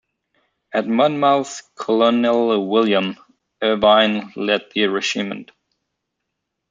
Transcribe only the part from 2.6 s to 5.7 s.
William Irvine led the regiment.